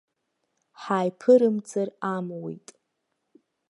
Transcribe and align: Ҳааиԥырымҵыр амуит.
Ҳааиԥырымҵыр 0.81 1.87
амуит. 2.15 2.67